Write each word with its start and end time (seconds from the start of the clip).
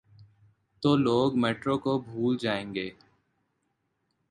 تو 0.83 0.95
لوگ 0.95 1.37
میٹرو 1.37 1.77
کو 1.77 1.97
بھول 1.99 2.37
جائیں 2.37 2.75
گے۔ 2.75 2.89